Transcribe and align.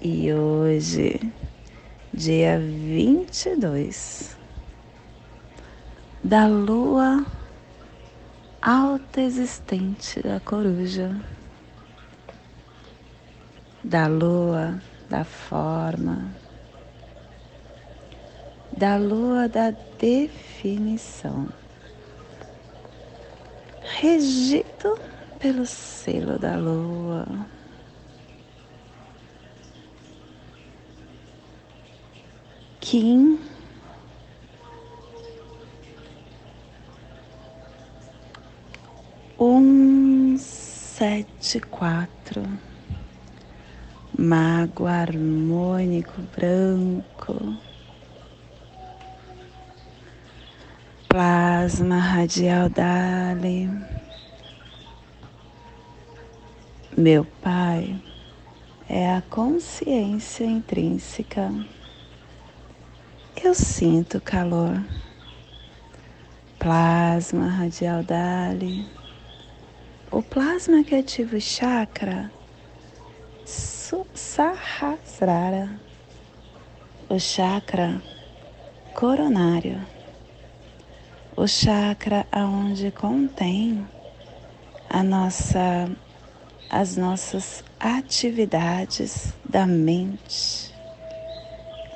e 0.00 0.32
hoje, 0.32 1.20
dia 2.12 2.58
22 2.58 4.36
da 6.22 6.46
lua 6.46 7.24
alta 8.60 9.20
existente 9.20 10.20
da 10.22 10.40
coruja, 10.40 11.18
da 13.82 14.06
lua 14.06 14.80
da 15.08 15.24
forma, 15.24 16.30
da 18.76 18.96
lua 18.96 19.48
da 19.48 19.70
definição, 19.98 21.48
regido 24.00 24.98
pelo 25.38 25.64
selo 25.64 26.38
da 26.38 26.56
lua 26.56 27.26
Kim. 32.88 33.40
Um, 39.36 40.36
sete, 40.38 41.58
quatro. 41.58 42.44
Mago 44.16 44.86
harmônico 44.86 46.22
branco. 46.36 47.56
Plasma 51.08 51.98
radial 51.98 52.68
Dali. 52.68 53.68
Meu 56.96 57.24
Pai 57.42 58.00
é 58.88 59.12
a 59.12 59.22
consciência 59.22 60.44
intrínseca 60.44 61.50
eu 63.44 63.54
sinto 63.54 64.20
calor. 64.20 64.82
Plasma 66.58 67.48
radial 67.48 68.02
Dali. 68.02 68.86
O 70.10 70.22
plasma 70.22 70.82
que 70.84 70.94
ativa 70.94 71.36
o 71.36 71.40
chakra 71.40 72.30
Sahasrara. 73.44 75.78
O 77.08 77.18
chakra 77.18 78.00
coronário. 78.94 79.80
O 81.36 81.46
chakra 81.46 82.26
aonde 82.32 82.90
contém 82.90 83.86
a 84.88 85.02
nossa 85.02 85.90
as 86.68 86.96
nossas 86.96 87.62
atividades 87.78 89.32
da 89.44 89.66
mente 89.66 90.75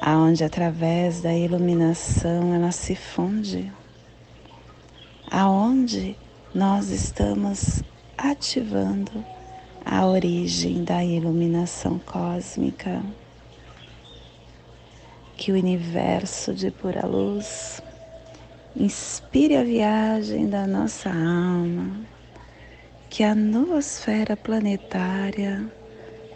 aonde 0.00 0.42
através 0.42 1.20
da 1.20 1.34
iluminação 1.34 2.54
ela 2.54 2.72
se 2.72 2.96
funde, 2.96 3.70
aonde 5.30 6.16
nós 6.54 6.88
estamos 6.88 7.82
ativando 8.16 9.24
a 9.84 10.06
origem 10.06 10.84
da 10.84 11.04
iluminação 11.04 11.98
cósmica, 11.98 13.02
que 15.36 15.52
o 15.52 15.54
universo 15.54 16.54
de 16.54 16.70
pura 16.70 17.06
luz 17.06 17.82
inspire 18.74 19.56
a 19.56 19.64
viagem 19.64 20.48
da 20.48 20.66
nossa 20.66 21.10
alma, 21.10 22.00
que 23.08 23.22
a 23.22 23.34
noosfera 23.34 24.36
planetária 24.36 25.70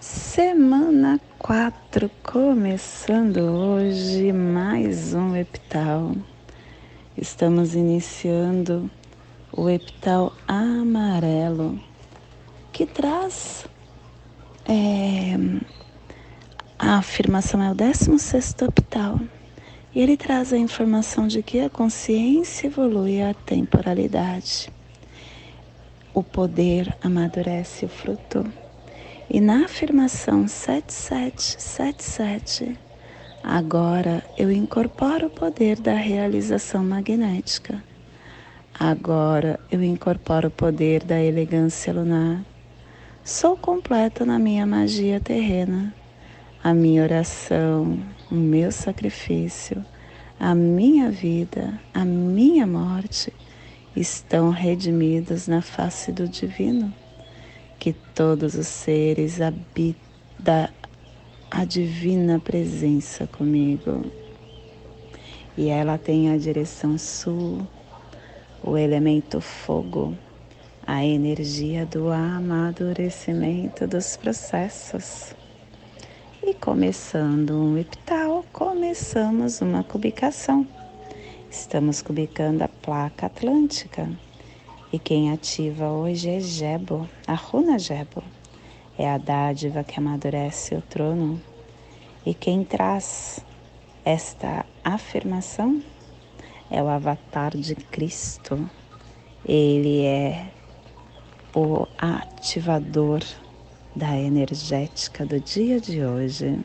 Semana 0.00 1.20
4, 1.38 2.10
começando 2.22 3.38
hoje 3.38 4.32
mais 4.32 5.12
um 5.12 5.36
epital. 5.36 6.12
Estamos 7.16 7.74
iniciando 7.74 8.90
o 9.52 9.68
epital 9.68 10.32
amarelo, 10.48 11.78
que 12.72 12.86
traz 12.86 13.66
é, 14.64 15.36
a 16.78 16.96
afirmação 16.96 17.62
é 17.62 17.70
o 17.70 17.74
16 17.74 18.56
epital 18.62 19.20
e 19.94 20.00
ele 20.00 20.16
traz 20.16 20.50
a 20.52 20.58
informação 20.58 21.26
de 21.26 21.42
que 21.42 21.60
a 21.60 21.68
consciência 21.68 22.66
evolui 22.66 23.20
a 23.20 23.34
temporalidade. 23.34 24.72
O 26.14 26.22
poder 26.22 26.96
amadurece 27.02 27.84
o 27.84 27.88
fruto. 27.88 28.46
E 29.28 29.38
na 29.40 29.64
afirmação 29.64 30.46
7777, 30.48 32.78
agora 33.42 34.22
eu 34.36 34.52
incorporo 34.52 35.28
o 35.28 35.30
poder 35.30 35.80
da 35.80 35.94
realização 35.94 36.84
magnética. 36.84 37.82
Agora 38.78 39.58
eu 39.70 39.82
incorporo 39.82 40.48
o 40.48 40.50
poder 40.50 41.02
da 41.04 41.22
elegância 41.22 41.92
lunar. 41.92 42.42
Sou 43.24 43.56
completa 43.56 44.24
na 44.24 44.38
minha 44.38 44.66
magia 44.66 45.20
terrena. 45.20 45.94
A 46.64 46.74
minha 46.74 47.02
oração, 47.02 47.98
o 48.32 48.34
meu 48.34 48.72
sacrifício, 48.72 49.84
a 50.40 50.54
minha 50.54 51.10
vida, 51.10 51.78
a 51.92 52.02
minha 52.02 52.66
morte 52.66 53.30
estão 53.94 54.48
redimidos 54.48 55.46
na 55.46 55.60
face 55.60 56.10
do 56.10 56.26
divino, 56.26 56.90
que 57.78 57.92
todos 57.92 58.54
os 58.54 58.66
seres 58.66 59.38
habitam 59.38 60.70
a 61.50 61.64
divina 61.66 62.40
presença 62.40 63.26
comigo. 63.26 64.02
E 65.54 65.68
ela 65.68 65.98
tem 65.98 66.30
a 66.30 66.38
direção 66.38 66.96
sul, 66.96 67.66
o 68.64 68.78
elemento 68.78 69.42
fogo, 69.42 70.16
a 70.86 71.04
energia 71.04 71.84
do 71.84 72.10
amadurecimento 72.10 73.86
dos 73.86 74.16
processos 74.16 75.34
e 76.44 76.54
começando 76.54 77.52
um 77.52 77.78
epital, 77.78 78.44
começamos 78.52 79.60
uma 79.60 79.84
cubicação. 79.84 80.66
Estamos 81.48 82.02
cubicando 82.02 82.64
a 82.64 82.68
placa 82.68 83.26
atlântica. 83.26 84.10
E 84.92 84.98
quem 84.98 85.30
ativa 85.30 85.88
hoje 85.88 86.30
é 86.30 86.40
Jebo, 86.40 87.08
a 87.28 87.34
runa 87.34 87.78
Jebo. 87.78 88.24
É 88.98 89.08
a 89.08 89.18
dádiva 89.18 89.84
que 89.84 90.00
amadurece 90.00 90.74
o 90.74 90.82
trono. 90.82 91.40
E 92.26 92.34
quem 92.34 92.64
traz 92.64 93.44
esta 94.04 94.66
afirmação 94.82 95.80
é 96.68 96.82
o 96.82 96.88
avatar 96.88 97.56
de 97.56 97.76
Cristo. 97.76 98.68
Ele 99.46 100.04
é 100.04 100.48
o 101.54 101.86
ativador 101.96 103.22
da 103.94 104.16
energética 104.16 105.26
do 105.26 105.38
dia 105.38 105.80
de 105.80 106.04
hoje. 106.04 106.58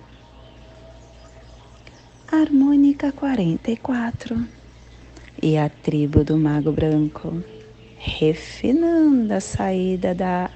Harmônica 2.32 3.12
44. 3.12 4.58
e 5.42 5.58
a 5.58 5.70
tribo 5.70 6.24
do 6.24 6.38
Mago 6.38 6.72
Branco, 6.72 7.44
refinando 7.98 9.34
a 9.34 9.40
saída 9.40 10.14
da, 10.16 10.52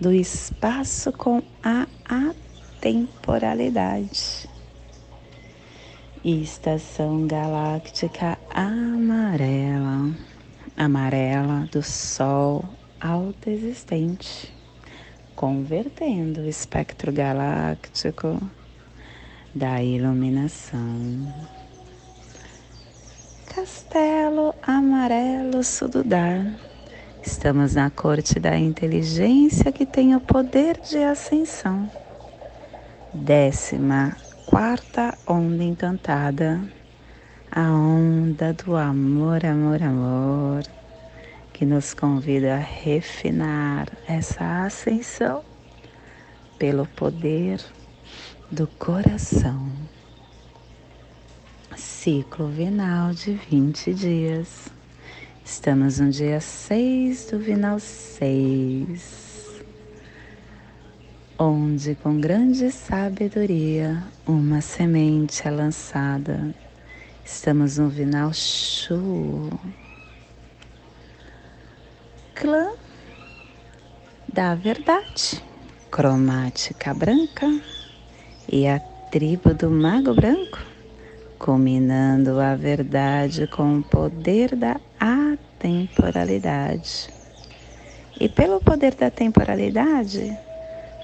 do 0.00 0.12
espaço 0.12 1.12
com 1.12 1.42
a 1.62 1.86
atemporalidade. 2.04 4.48
Estação 6.24 7.26
galáctica 7.26 8.38
amarela, 8.50 10.12
amarela 10.76 11.68
do 11.70 11.82
Sol 11.82 12.64
autoexistente, 13.00 14.55
convertendo 15.36 16.40
o 16.40 16.48
espectro 16.48 17.12
galáctico 17.12 18.40
da 19.54 19.82
iluminação. 19.82 21.32
Castelo 23.54 24.54
Amarelo 24.62 25.62
Sududar. 25.62 26.58
Estamos 27.22 27.74
na 27.74 27.90
corte 27.90 28.40
da 28.40 28.56
inteligência 28.56 29.70
que 29.70 29.84
tem 29.84 30.14
o 30.14 30.20
poder 30.20 30.80
de 30.80 30.98
ascensão. 30.98 31.90
Décima 33.12 34.16
quarta 34.46 35.16
onda 35.26 35.64
encantada, 35.64 36.60
a 37.50 37.62
onda 37.72 38.52
do 38.52 38.76
amor, 38.76 39.44
amor, 39.44 39.82
amor, 39.82 40.62
que 41.56 41.64
nos 41.64 41.94
convida 41.94 42.56
a 42.56 42.58
refinar 42.58 43.88
essa 44.06 44.66
ascensão 44.66 45.42
pelo 46.58 46.86
poder 46.88 47.64
do 48.50 48.66
coração. 48.66 49.72
Ciclo 51.74 52.48
vinal 52.48 53.14
de 53.14 53.32
20 53.32 53.94
dias. 53.94 54.68
Estamos 55.42 55.98
no 55.98 56.10
dia 56.10 56.42
6 56.42 57.30
do 57.30 57.38
vinal 57.38 57.80
6, 57.80 59.62
onde 61.38 61.94
com 61.94 62.20
grande 62.20 62.70
sabedoria 62.70 64.04
uma 64.26 64.60
semente 64.60 65.48
é 65.48 65.50
lançada. 65.50 66.54
Estamos 67.24 67.78
no 67.78 67.88
vinal 67.88 68.30
Shu. 68.34 69.48
Clã 72.36 72.68
da 74.30 74.54
verdade, 74.54 75.42
cromática 75.90 76.92
branca 76.92 77.50
e 78.52 78.68
a 78.68 78.78
tribo 79.10 79.54
do 79.54 79.70
Mago 79.70 80.12
Branco, 80.12 80.58
combinando 81.38 82.38
a 82.38 82.54
verdade 82.54 83.46
com 83.46 83.78
o 83.78 83.82
poder 83.82 84.54
da 84.54 84.78
atemporalidade. 85.00 87.08
E 88.20 88.28
pelo 88.28 88.60
poder 88.60 88.94
da 88.94 89.10
temporalidade, 89.10 90.36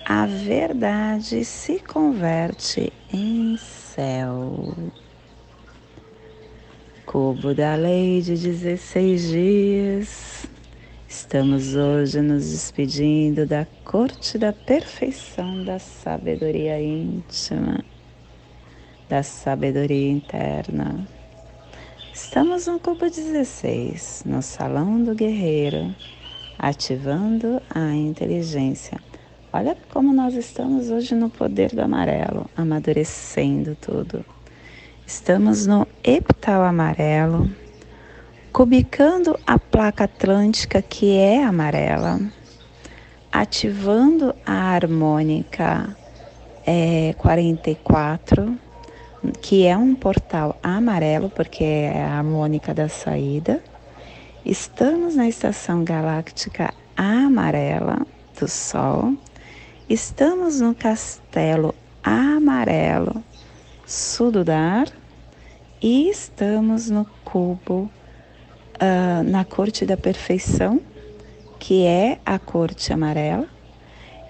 a 0.05 0.27
verdade 0.27 1.47
se 1.47 1.79
converte 1.79 2.93
em 3.11 3.57
céu. 3.57 4.75
Cubo 7.07 7.55
da 7.55 7.75
lei 7.75 8.21
de 8.21 8.37
16 8.37 9.31
dias 9.31 10.52
Estamos 11.15 11.77
hoje 11.77 12.23
nos 12.23 12.51
despedindo 12.51 13.45
da 13.45 13.67
corte 13.85 14.39
da 14.39 14.51
perfeição 14.51 15.63
da 15.63 15.79
sabedoria 15.79 16.81
íntima, 16.81 17.85
da 19.11 19.23
sabedoria 19.23 20.11
interna. 20.11 21.07
Estamos 22.15 22.67
no 22.67 22.81
cubo 22.81 23.11
16, 23.11 24.23
no 24.25 24.41
salão 24.41 25.05
do 25.05 25.15
guerreiro, 25.15 25.95
ativando 26.59 27.61
a 27.69 27.93
inteligência. 27.93 28.99
Olha 29.53 29.77
como 29.93 30.15
nós 30.15 30.33
estamos 30.33 30.89
hoje 30.89 31.15
no 31.15 31.29
poder 31.29 31.75
do 31.75 31.83
amarelo, 31.83 32.49
amadurecendo 32.57 33.77
tudo. 33.79 34.25
Estamos 35.07 35.67
no 35.67 35.87
epital 36.03 36.63
amarelo, 36.63 37.51
cubicando 38.53 39.41
a 39.47 39.59
placa 39.59 40.05
atlântica 40.05 40.83
que 40.83 41.17
é 41.17 41.43
amarela, 41.43 42.21
ativando 43.33 44.35
a 44.45 44.75
harmônica 44.75 45.97
é, 46.67 47.15
44, 47.17 48.59
que 49.41 49.67
é 49.67 49.75
um 49.75 49.95
portal 49.95 50.59
amarelo, 50.63 51.31
porque 51.31 51.65
é 51.65 52.05
a 52.05 52.19
harmônica 52.19 52.75
da 52.75 52.91
saída. 52.91 53.63
Estamos 54.45 55.17
na 55.17 55.27
estação 55.27 55.83
galáctica 55.83 56.75
amarela 56.95 58.07
do 58.39 58.47
Sol. 58.47 59.15
Estamos 59.89 60.61
no 60.61 60.75
castelo 60.75 61.75
amarelo 62.03 63.25
Sududar 63.87 64.89
e 65.81 66.09
estamos 66.11 66.91
no 66.91 67.07
cubo 67.25 67.91
uh, 68.81 69.23
na 69.23 69.45
corte 69.45 69.85
da 69.85 69.97
perfeição, 69.97 70.81
que 71.59 71.85
é 71.85 72.19
a 72.25 72.39
corte 72.39 72.93
amarela, 72.93 73.49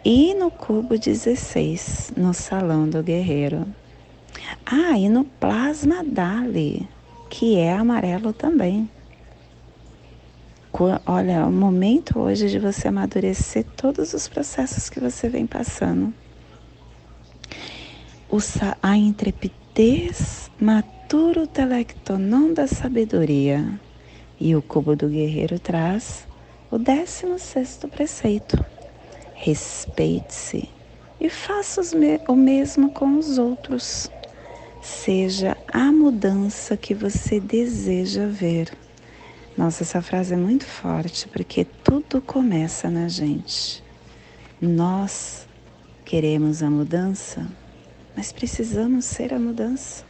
e 0.04 0.34
no 0.34 0.50
cubo 0.50 0.98
16, 0.98 2.12
no 2.16 2.34
salão 2.34 2.88
do 2.88 3.02
guerreiro. 3.02 3.66
Ah, 4.66 4.98
e 4.98 5.08
no 5.08 5.24
plasma 5.24 6.02
Dali, 6.04 6.88
que 7.30 7.56
é 7.56 7.72
amarelo 7.72 8.32
também. 8.32 8.90
Olha, 11.06 11.32
é 11.32 11.44
o 11.44 11.52
momento 11.52 12.18
hoje 12.18 12.48
de 12.48 12.58
você 12.58 12.88
amadurecer 12.88 13.64
todos 13.76 14.14
os 14.14 14.26
processos 14.26 14.90
que 14.90 14.98
você 14.98 15.28
vem 15.28 15.46
passando. 15.46 16.12
a 18.82 18.96
intrepidez 18.96 20.50
matura 20.58 21.42
o 21.42 21.46
telectonon 21.46 22.52
da 22.52 22.66
sabedoria 22.66 23.78
e 24.42 24.56
o 24.56 24.60
cubo 24.60 24.96
do 24.96 25.08
guerreiro 25.08 25.56
traz 25.60 26.26
o 26.68 26.76
décimo 26.76 27.38
sexto 27.38 27.86
preceito. 27.86 28.62
Respeite-se 29.34 30.68
e 31.20 31.30
faça 31.30 31.80
o 32.26 32.34
mesmo 32.34 32.90
com 32.90 33.16
os 33.18 33.38
outros. 33.38 34.10
Seja 34.82 35.56
a 35.72 35.92
mudança 35.92 36.76
que 36.76 36.92
você 36.92 37.38
deseja 37.38 38.26
ver. 38.26 38.76
Nossa, 39.56 39.84
essa 39.84 40.02
frase 40.02 40.34
é 40.34 40.36
muito 40.36 40.66
forte 40.66 41.28
porque 41.28 41.64
tudo 41.64 42.20
começa 42.20 42.90
na 42.90 43.06
gente. 43.06 43.80
Nós 44.60 45.46
queremos 46.04 46.64
a 46.64 46.70
mudança, 46.70 47.46
mas 48.16 48.32
precisamos 48.32 49.04
ser 49.04 49.32
a 49.32 49.38
mudança, 49.38 50.04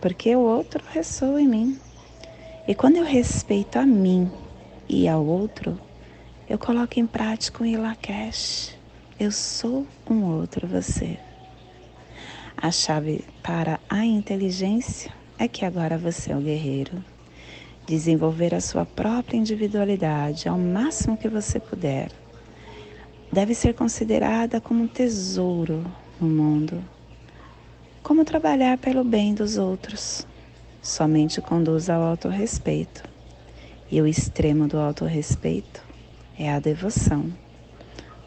porque 0.00 0.34
o 0.34 0.40
outro 0.40 0.82
ressoa 0.92 1.40
em 1.40 1.46
mim. 1.46 1.87
E 2.68 2.74
quando 2.74 2.98
eu 2.98 3.04
respeito 3.04 3.78
a 3.78 3.86
mim 3.86 4.30
e 4.86 5.08
ao 5.08 5.24
outro, 5.24 5.80
eu 6.46 6.58
coloco 6.58 7.00
em 7.00 7.06
prática 7.06 7.62
o 7.62 7.66
Ilakesh. 7.66 8.76
Eu 9.18 9.32
sou 9.32 9.86
um 10.08 10.22
outro 10.36 10.68
você. 10.68 11.18
A 12.54 12.70
chave 12.70 13.24
para 13.42 13.80
a 13.88 14.04
inteligência 14.04 15.10
é 15.38 15.48
que 15.48 15.64
agora 15.64 15.96
você 15.96 16.30
é 16.30 16.36
o 16.36 16.42
guerreiro. 16.42 17.02
Desenvolver 17.86 18.54
a 18.54 18.60
sua 18.60 18.84
própria 18.84 19.38
individualidade 19.38 20.46
ao 20.46 20.58
máximo 20.58 21.16
que 21.16 21.26
você 21.26 21.58
puder 21.58 22.10
deve 23.32 23.54
ser 23.54 23.72
considerada 23.72 24.60
como 24.60 24.82
um 24.82 24.88
tesouro 24.88 25.86
no 26.20 26.28
mundo. 26.28 26.84
Como 28.02 28.26
trabalhar 28.26 28.76
pelo 28.76 29.02
bem 29.04 29.32
dos 29.32 29.56
outros 29.56 30.26
somente 30.82 31.40
conduz 31.40 31.90
ao 31.90 32.02
autorrespeito. 32.02 33.02
E 33.90 34.00
o 34.00 34.06
extremo 34.06 34.68
do 34.68 34.78
autorrespeito 34.78 35.82
é 36.38 36.52
a 36.52 36.60
devoção. 36.60 37.32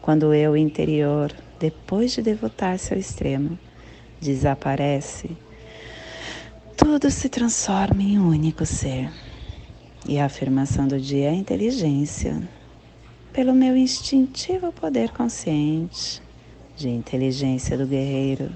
Quando 0.00 0.24
o 0.24 0.34
eu 0.34 0.56
interior, 0.56 1.32
depois 1.58 2.12
de 2.12 2.22
devotar-se 2.22 2.92
ao 2.92 2.98
extremo, 2.98 3.58
desaparece, 4.20 5.36
tudo 6.76 7.10
se 7.10 7.28
transforma 7.28 8.02
em 8.02 8.18
um 8.18 8.28
único 8.28 8.66
ser. 8.66 9.10
E 10.08 10.18
a 10.18 10.24
afirmação 10.24 10.88
do 10.88 11.00
dia 11.00 11.26
é 11.26 11.30
a 11.30 11.34
inteligência, 11.34 12.42
pelo 13.32 13.54
meu 13.54 13.76
instintivo 13.76 14.72
poder 14.72 15.10
consciente 15.10 16.20
de 16.76 16.88
inteligência 16.88 17.78
do 17.78 17.86
guerreiro 17.86 18.50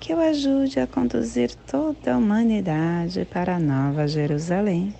que 0.00 0.14
o 0.14 0.20
ajude 0.20 0.80
a 0.80 0.86
conduzir 0.86 1.54
toda 1.66 2.14
a 2.14 2.16
humanidade 2.16 3.24
para 3.24 3.56
a 3.56 3.60
nova 3.60 4.06
Jerusalém, 4.06 4.94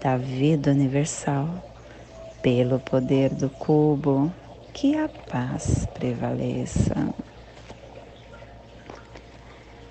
da 0.00 0.16
vida 0.16 0.70
universal, 0.70 1.48
pelo 2.42 2.78
poder 2.80 3.34
do 3.34 3.48
cubo, 3.48 4.32
que 4.72 4.96
a 4.96 5.08
paz 5.08 5.86
prevaleça. 5.94 7.14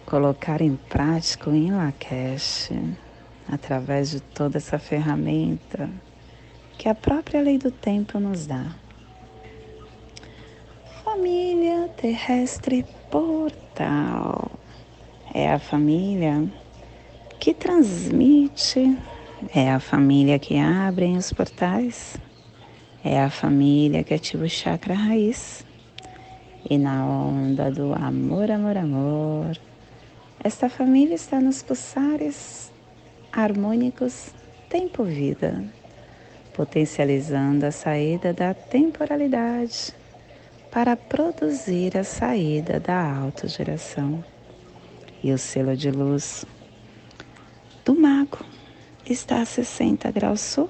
Colocar 0.06 0.62
em 0.62 0.76
prática 0.76 1.50
o 1.50 1.56
Inlakesh, 1.56 2.72
através 3.52 4.12
de 4.12 4.20
toda 4.20 4.58
essa 4.58 4.78
ferramenta 4.78 5.90
que 6.78 6.90
a 6.90 6.96
própria 6.96 7.42
lei 7.42 7.58
do 7.58 7.72
tempo 7.72 8.20
nos 8.20 8.46
dá. 8.46 8.76
Família 11.04 11.90
terrestre 11.96 12.86
portal 13.16 14.52
é 15.34 15.50
a 15.50 15.58
família 15.58 16.44
que 17.40 17.54
transmite, 17.54 18.98
é 19.54 19.72
a 19.72 19.80
família 19.80 20.38
que 20.38 20.58
abre 20.60 21.06
os 21.16 21.32
portais, 21.32 22.18
é 23.06 23.22
a 23.22 23.30
família 23.30 24.04
que 24.04 24.14
ativa 24.14 24.44
o 24.44 24.50
chakra 24.50 24.94
raiz. 24.94 25.66
E 26.70 26.78
na 26.78 27.06
onda 27.06 27.72
do 27.72 27.94
amor, 27.94 28.52
amor, 28.52 28.76
amor, 28.76 29.58
esta 30.44 30.68
família 30.68 31.16
está 31.16 31.40
nos 31.40 31.64
pulsares 31.64 32.70
harmônicos 33.32 34.34
tempo-vida, 34.70 35.64
potencializando 36.54 37.66
a 37.66 37.72
saída 37.72 38.34
da 38.34 38.54
temporalidade 38.54 39.94
para 40.76 40.98
produzir 40.98 41.96
a 41.98 42.04
saída 42.04 42.82
da 42.82 43.16
autogeração. 43.16 44.22
E 45.24 45.32
o 45.32 45.38
selo 45.38 45.74
de 45.74 45.90
luz 45.90 46.44
do 47.86 47.96
mago 47.96 48.40
está 49.10 49.42
a 49.42 49.46
60 49.46 50.12
graus 50.12 50.42
sul, 50.42 50.70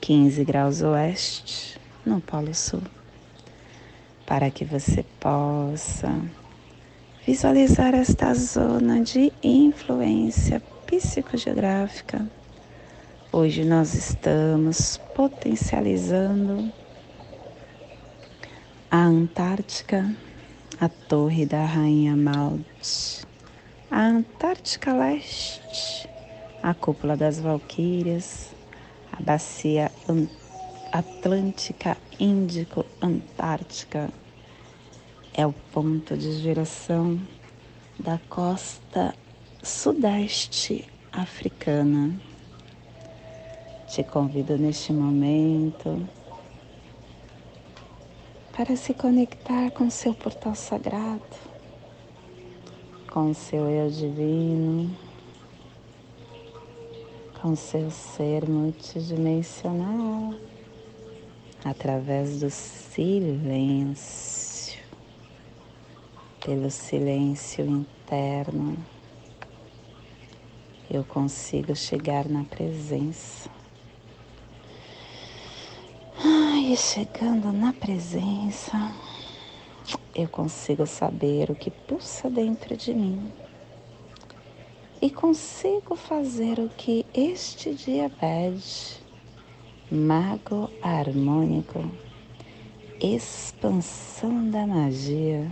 15 0.00 0.44
graus 0.44 0.80
oeste, 0.80 1.76
no 2.06 2.20
Polo 2.20 2.54
Sul, 2.54 2.82
para 4.24 4.48
que 4.48 4.64
você 4.64 5.04
possa 5.18 6.16
visualizar 7.26 7.96
esta 7.96 8.32
zona 8.32 9.00
de 9.00 9.32
influência 9.42 10.62
psicogeográfica. 10.86 12.30
Hoje 13.32 13.64
nós 13.64 13.92
estamos 13.92 14.98
potencializando 15.16 16.72
a 18.94 19.06
Antártica, 19.06 20.14
a 20.80 20.88
Torre 20.88 21.44
da 21.44 21.64
Rainha 21.64 22.14
Malte, 22.14 23.26
a 23.90 24.02
Antártica 24.02 24.92
Leste, 24.92 26.08
a 26.62 26.72
Cúpula 26.74 27.16
das 27.16 27.40
Valquírias, 27.40 28.54
a 29.10 29.20
Bacia 29.20 29.90
Atlântica 30.92 31.96
Índico 32.20 32.86
Antártica. 33.02 34.10
É 35.36 35.44
o 35.44 35.52
ponto 35.72 36.16
de 36.16 36.40
geração 36.40 37.20
da 37.98 38.20
costa 38.28 39.12
sudeste 39.60 40.88
africana. 41.10 42.14
Te 43.88 44.04
convido 44.04 44.56
neste 44.56 44.92
momento 44.92 46.08
para 48.56 48.76
se 48.76 48.94
conectar 48.94 49.70
com 49.72 49.90
seu 49.90 50.14
portal 50.14 50.54
sagrado, 50.54 51.22
com 53.12 53.34
seu 53.34 53.68
eu 53.68 53.90
divino, 53.90 54.96
com 57.42 57.56
seu 57.56 57.90
ser 57.90 58.48
multidimensional, 58.48 60.34
através 61.64 62.40
do 62.40 62.48
silêncio, 62.50 63.18
pelo 66.44 66.70
silêncio 66.70 67.66
interno 67.66 68.76
eu 70.90 71.02
consigo 71.02 71.74
chegar 71.74 72.28
na 72.28 72.44
presença. 72.44 73.50
Chegando 76.76 77.52
na 77.52 77.72
presença, 77.72 78.92
eu 80.12 80.28
consigo 80.28 80.84
saber 80.86 81.48
o 81.48 81.54
que 81.54 81.70
pulsa 81.70 82.28
dentro 82.28 82.76
de 82.76 82.92
mim. 82.92 83.32
E 85.00 85.08
consigo 85.08 85.94
fazer 85.94 86.58
o 86.58 86.68
que 86.68 87.06
este 87.14 87.74
dia 87.74 88.10
pede. 88.10 89.00
Mago 89.88 90.68
harmônico, 90.82 91.88
expansão 93.00 94.50
da 94.50 94.66
magia. 94.66 95.48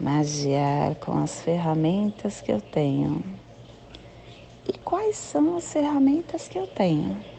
Magiar 0.00 0.94
com 0.94 1.18
as 1.18 1.42
ferramentas 1.42 2.40
que 2.40 2.50
eu 2.50 2.60
tenho 2.60 3.22
e 4.66 4.78
quais 4.78 5.16
são 5.16 5.56
as 5.56 5.70
ferramentas 5.70 6.48
que 6.48 6.58
eu 6.58 6.66
tenho 6.66 7.31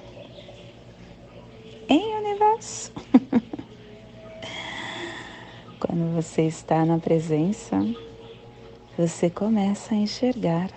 Quando 5.79 6.13
você 6.13 6.43
está 6.43 6.85
na 6.85 6.97
presença, 6.97 7.85
você 8.97 9.29
começa 9.29 9.93
a 9.93 9.97
enxergar. 9.97 10.71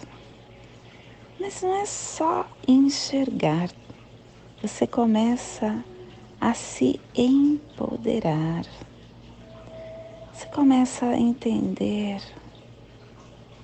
Mas 1.39 1.63
não 1.63 1.77
é 1.77 1.87
só 1.87 2.51
enxergar, 2.67 3.71
você 4.61 4.87
começa 4.87 5.85
a 6.41 6.55
se 6.55 6.99
empoderar. 7.15 8.67
Você 10.33 10.47
começa 10.47 11.07
a 11.07 11.19
entender 11.19 12.21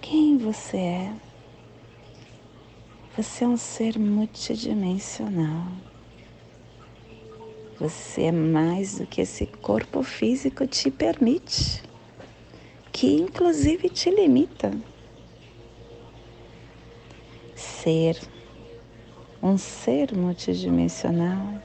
quem 0.00 0.38
você 0.38 0.76
é 0.76 1.12
você 3.14 3.44
é 3.44 3.48
um 3.48 3.58
ser 3.58 3.98
multidimensional. 3.98 5.66
Você 7.82 8.22
é 8.22 8.30
mais 8.30 9.00
do 9.00 9.06
que 9.08 9.22
esse 9.22 9.44
corpo 9.44 10.04
físico 10.04 10.64
te 10.68 10.88
permite, 10.88 11.82
que 12.92 13.16
inclusive 13.16 13.88
te 13.88 14.08
limita. 14.08 14.70
Ser 17.56 18.16
um 19.42 19.58
ser 19.58 20.16
multidimensional 20.16 21.60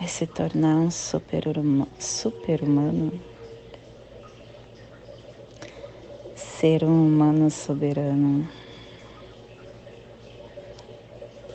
é 0.00 0.06
se 0.06 0.28
tornar 0.28 0.76
um 0.76 0.92
super-humano. 0.92 1.88
Super 1.98 2.60
ser 6.36 6.84
um 6.84 7.08
humano 7.08 7.50
soberano. 7.50 8.48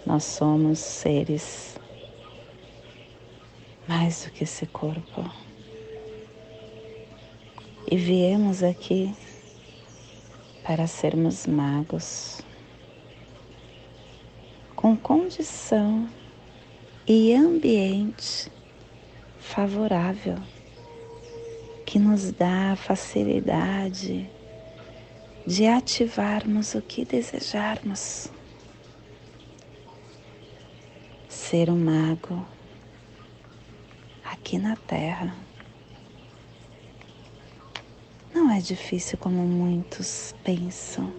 Nós 0.05 0.25
somos 0.25 0.79
seres 0.79 1.75
mais 3.88 4.25
do 4.25 4.32
que 4.32 4.44
esse 4.44 4.65
corpo. 4.65 5.30
E 7.89 7.96
viemos 7.96 8.63
aqui 8.63 9.13
para 10.63 10.88
sermos 10.88 11.46
magos, 11.46 12.42
com 14.75 14.98
condição 14.98 16.10
e 17.08 17.34
ambiente 17.34 18.51
favorável 19.39 20.38
que 21.86 22.00
nos 22.00 22.32
dá 22.32 22.72
a 22.72 22.75
facilidade 22.75 24.30
de 25.46 25.68
ativarmos 25.68 26.74
o 26.74 26.82
que 26.82 27.06
desejarmos. 27.06 28.32
ser 31.56 31.70
um 31.70 31.77
mago 31.77 32.46
aqui 34.45 34.59
na 34.59 34.75
Terra. 34.75 35.35
Não 38.31 38.51
é 38.51 38.59
difícil 38.59 39.17
como 39.17 39.37
muitos 39.37 40.35
pensam. 40.43 41.11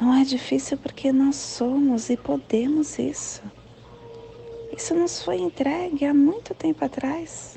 Não 0.00 0.12
é 0.12 0.24
difícil 0.24 0.76
porque 0.76 1.12
nós 1.12 1.36
somos 1.36 2.10
e 2.10 2.16
podemos 2.16 2.98
isso. 2.98 3.42
Isso 4.76 4.92
nos 4.92 5.22
foi 5.22 5.38
entregue 5.38 6.04
há 6.04 6.12
muito 6.12 6.52
tempo 6.52 6.84
atrás. 6.84 7.56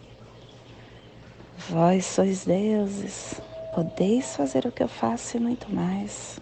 Vós 1.68 2.06
sois 2.06 2.46
deuses, 2.46 3.42
podeis 3.74 4.36
fazer 4.36 4.68
o 4.68 4.72
que 4.72 4.84
eu 4.84 4.88
faço 4.88 5.38
e 5.38 5.40
muito 5.40 5.74
mais. 5.74 6.40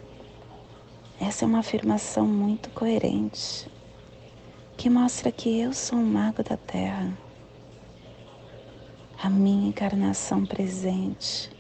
Essa 1.18 1.46
é 1.46 1.48
uma 1.48 1.60
afirmação 1.60 2.28
muito 2.28 2.70
coerente, 2.72 3.70
que 4.82 4.90
mostra 4.90 5.32
que 5.32 5.60
eu 5.60 5.74
sou 5.74 6.00
um 6.00 6.04
mago 6.04 6.42
da 6.42 6.58
Terra. 6.58 7.16
A 9.22 9.30
minha 9.30 9.70
encarnação 9.70 10.44
presente 10.44 11.52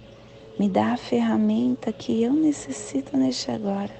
me 0.57 0.67
dá 0.67 0.93
a 0.93 0.97
ferramenta 0.97 1.93
que 1.93 2.23
eu 2.23 2.33
necessito 2.33 3.15
neste 3.15 3.51
agora 3.51 3.93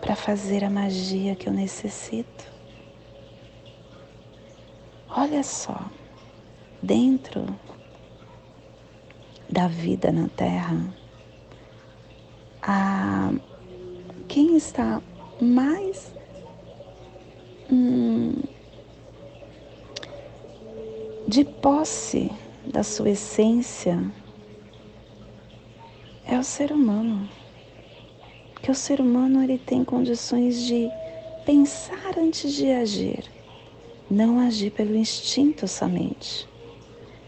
para 0.00 0.16
fazer 0.16 0.64
a 0.64 0.70
magia 0.70 1.36
que 1.36 1.50
eu 1.50 1.52
necessito. 1.52 2.50
Olha 5.10 5.42
só, 5.42 5.78
dentro 6.82 7.44
da 9.50 9.68
vida 9.68 10.10
na 10.10 10.28
Terra, 10.28 10.96
a 12.62 13.34
quem 14.26 14.56
está 14.56 15.02
mais 15.38 16.23
de 21.34 21.44
posse 21.44 22.30
da 22.64 22.84
sua 22.84 23.10
essência 23.10 24.00
é 26.24 26.38
o 26.38 26.44
ser 26.44 26.70
humano. 26.70 27.28
Que 28.62 28.70
o 28.70 28.74
ser 28.74 29.00
humano 29.00 29.42
ele 29.42 29.58
tem 29.58 29.82
condições 29.84 30.62
de 30.62 30.88
pensar 31.44 32.16
antes 32.16 32.52
de 32.52 32.70
agir, 32.70 33.24
não 34.08 34.38
agir 34.38 34.70
pelo 34.70 34.94
instinto 34.94 35.66
somente. 35.66 36.48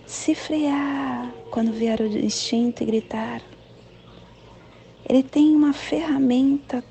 Se 0.07 0.37
frear 0.37 1.35
quando 1.51 1.73
vier 1.73 2.01
o 2.01 2.07
instinto 2.07 2.85
e 2.85 2.87
gritar. 2.87 3.43
Ele 5.05 5.25
tem 5.25 5.53
uma 5.53 5.73
ferramenta 5.73 6.85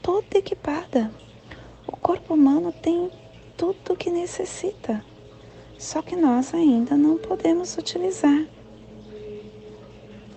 toda 0.00 0.38
equipada. 0.38 1.12
O 1.84 1.96
corpo 1.96 2.34
humano 2.34 2.70
tem 2.70 3.10
tudo 3.56 3.94
o 3.94 3.96
que 3.96 4.08
necessita, 4.08 5.04
só 5.78 6.02
que 6.02 6.16
nós 6.16 6.54
ainda 6.54 6.96
não 6.96 7.16
podemos 7.18 7.76
utilizar. 7.76 8.46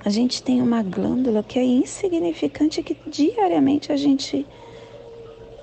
A 0.04 0.10
gente 0.10 0.42
tem 0.42 0.62
uma 0.62 0.82
glândula 0.84 1.44
que 1.44 1.60
é 1.60 1.64
insignificante 1.64 2.82
que 2.84 2.98
diariamente 3.10 3.92
a 3.92 3.98
gente 3.98 4.46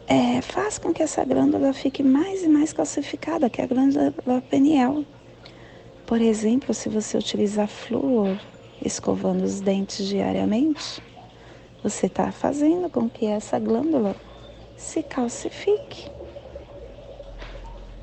é, 0.07 0.41
faz 0.43 0.79
com 0.79 0.93
que 0.93 1.03
essa 1.03 1.25
glândula 1.25 1.73
fique 1.73 2.03
mais 2.03 2.43
e 2.43 2.49
mais 2.49 2.73
calcificada, 2.73 3.49
que 3.49 3.61
é 3.61 3.65
a 3.65 3.67
glândula 3.67 4.43
pineal. 4.51 5.05
Por 6.07 6.21
exemplo, 6.21 6.75
se 6.75 6.89
você 6.89 7.17
utilizar 7.17 7.67
flúor 7.67 8.39
escovando 8.85 9.43
os 9.43 9.61
dentes 9.61 10.07
diariamente, 10.07 11.03
você 11.83 12.07
está 12.07 12.31
fazendo 12.31 12.91
com 12.91 13.09
que 13.09 13.27
essa 13.27 13.59
glândula 13.59 14.15
se 14.77 15.03
calcifique. 15.03 16.11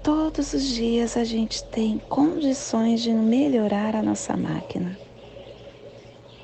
Todos 0.03 0.53
os 0.53 0.63
dias 0.63 1.15
a 1.15 1.23
gente 1.23 1.63
tem 1.63 1.99
condições 2.09 3.03
de 3.03 3.11
melhorar 3.13 3.95
a 3.95 4.01
nossa 4.01 4.35
máquina. 4.35 4.97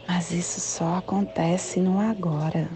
Mas 0.07 0.31
isso 0.31 0.59
só 0.59 0.97
acontece 0.97 1.79
no 1.79 1.99
agora, 1.99 2.69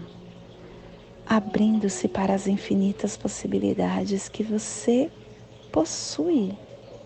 abrindo-se 1.24 2.08
para 2.08 2.34
as 2.34 2.48
infinitas 2.48 3.16
possibilidades 3.16 4.28
que 4.28 4.42
você 4.42 5.08
possui 5.70 6.52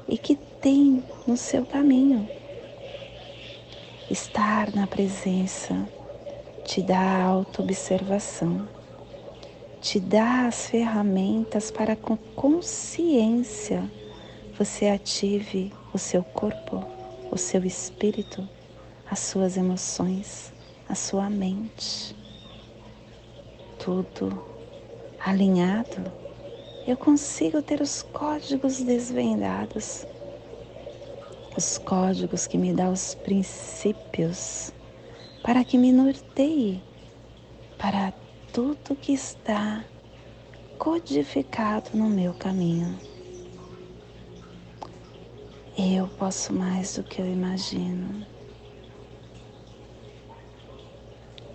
e 0.09 0.16
que 0.16 0.37
tem 0.37 1.04
no 1.26 1.37
seu 1.37 1.66
caminho. 1.66 2.26
Estar 4.11 4.75
na 4.75 4.87
presença 4.87 5.87
te 6.64 6.80
dá 6.80 7.23
autoobservação, 7.25 8.66
te 9.80 10.00
dá 10.00 10.47
as 10.47 10.68
ferramentas 10.68 11.71
para 11.71 11.95
com 11.95 12.16
consciência 12.16 13.88
você 14.59 14.87
ative 14.87 15.71
o 15.92 15.99
seu 15.99 16.25
corpo, 16.25 16.83
o 17.30 17.37
seu 17.37 17.62
espírito, 17.64 18.49
as 19.10 19.19
suas 19.19 19.56
emoções, 19.58 20.50
a 20.89 20.95
sua 20.95 21.28
mente. 21.28 22.17
Tudo 23.78 24.43
alinhado, 25.21 26.10
eu 26.86 26.97
consigo 26.97 27.60
ter 27.60 27.82
os 27.82 28.02
códigos 28.02 28.80
desvendados, 28.80 30.06
os 31.54 31.76
códigos 31.76 32.47
que 32.47 32.56
me 32.56 32.73
dão 32.73 32.93
os 32.93 33.15
princípios 33.15 34.73
para 35.43 35.65
que 35.65 35.76
me 35.76 35.93
norteie 35.93 36.82
para 37.76 38.12
tudo 38.52 38.97
que 38.97 39.13
está 39.13 39.85
codificado 40.78 41.91
no 41.95 42.09
meu 42.09 42.35
caminho. 42.35 42.99
Eu 45.76 46.09
posso 46.09 46.52
mais 46.52 46.97
do 46.97 47.02
que 47.02 47.21
eu 47.21 47.26
imagino. 47.26 48.26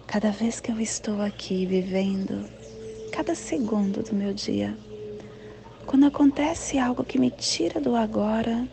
Cada 0.05 0.31
vez 0.31 0.59
que 0.59 0.71
eu 0.71 0.79
estou 0.79 1.21
aqui 1.21 1.65
vivendo, 1.65 2.47
cada 3.11 3.33
segundo 3.33 4.03
do 4.03 4.13
meu 4.13 4.33
dia, 4.33 4.77
quando 5.85 6.05
acontece 6.05 6.77
algo 6.77 7.03
que 7.03 7.17
me 7.17 7.31
tira 7.31 7.79
do 7.79 7.95
agora, 7.95 8.67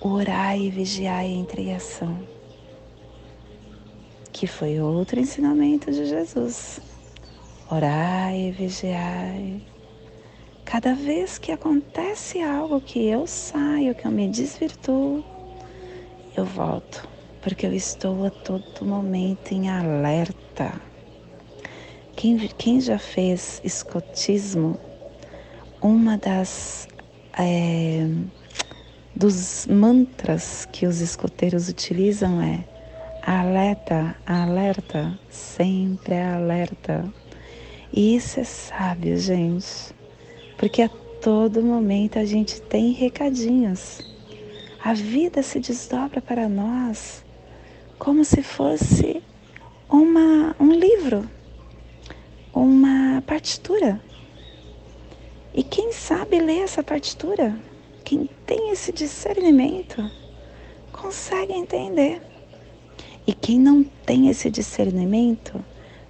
orai 0.00 0.60
e 0.60 0.70
vigiai 0.70 1.26
entre 1.26 1.72
ação 1.72 2.35
que 4.36 4.46
foi 4.46 4.78
outro 4.78 5.18
ensinamento 5.18 5.90
de 5.90 6.04
Jesus. 6.04 6.78
Orai 7.70 8.48
e 8.48 8.50
vigiai. 8.50 9.62
Cada 10.62 10.94
vez 10.94 11.38
que 11.38 11.52
acontece 11.52 12.42
algo 12.42 12.78
que 12.78 13.06
eu 13.06 13.26
saio, 13.26 13.94
que 13.94 14.06
eu 14.06 14.10
me 14.10 14.28
desvirtuo, 14.28 15.24
eu 16.36 16.44
volto, 16.44 17.08
porque 17.40 17.64
eu 17.64 17.72
estou 17.72 18.26
a 18.26 18.30
todo 18.30 18.84
momento 18.84 19.52
em 19.52 19.70
alerta. 19.70 20.82
Quem, 22.14 22.36
quem 22.58 22.78
já 22.78 22.98
fez 22.98 23.62
escotismo, 23.64 24.78
uma 25.80 26.18
das 26.18 26.86
é, 27.38 28.06
dos 29.14 29.66
mantras 29.66 30.68
que 30.70 30.86
os 30.86 31.00
escoteiros 31.00 31.70
utilizam 31.70 32.42
é 32.42 32.75
Alerta, 33.28 34.16
alerta, 34.24 35.18
sempre 35.28 36.14
alerta. 36.14 37.12
E 37.92 38.14
isso 38.14 38.38
é 38.38 38.44
sábio, 38.44 39.18
gente, 39.18 39.92
porque 40.56 40.80
a 40.82 40.88
todo 41.20 41.60
momento 41.60 42.20
a 42.20 42.24
gente 42.24 42.62
tem 42.62 42.92
recadinhos. 42.92 44.00
A 44.80 44.94
vida 44.94 45.42
se 45.42 45.58
desdobra 45.58 46.22
para 46.22 46.48
nós 46.48 47.24
como 47.98 48.24
se 48.24 48.44
fosse 48.44 49.20
uma, 49.90 50.54
um 50.60 50.70
livro, 50.70 51.28
uma 52.54 53.20
partitura. 53.26 54.00
E 55.52 55.64
quem 55.64 55.90
sabe 55.90 56.38
ler 56.38 56.60
essa 56.60 56.80
partitura, 56.80 57.58
quem 58.04 58.30
tem 58.46 58.70
esse 58.70 58.92
discernimento, 58.92 60.08
consegue 60.92 61.52
entender. 61.52 62.35
E 63.26 63.32
quem 63.34 63.58
não 63.58 63.82
tem 63.82 64.28
esse 64.28 64.48
discernimento, 64.48 65.60